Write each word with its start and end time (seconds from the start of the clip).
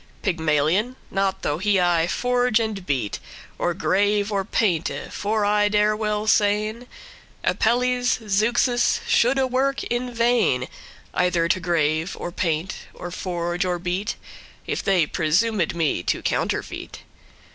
Pygmalion? 0.23 0.95
not 1.11 1.43
though 1.43 1.59
he 1.59 1.79
aye 1.79 2.07
forge 2.07 2.59
and 2.59 2.87
beat, 2.87 3.19
Or 3.59 3.75
grave 3.75 4.31
or 4.31 4.43
painte: 4.43 5.11
for 5.13 5.45
I 5.45 5.69
dare 5.69 5.95
well 5.95 6.25
sayn, 6.25 6.87
Apelles, 7.43 8.17
Zeuxis, 8.27 9.01
shoulde 9.07 9.51
work 9.51 9.83
in 9.83 10.11
vain, 10.11 10.67
Either 11.13 11.47
to 11.47 11.59
grave, 11.59 12.17
or 12.19 12.31
paint, 12.31 12.77
or 12.95 13.11
forge, 13.11 13.63
or 13.63 13.77
beat, 13.77 14.15
If 14.65 14.81
they 14.83 15.05
presumed 15.05 15.75
me 15.75 16.01
to 16.01 16.23
counterfeit. 16.23 17.03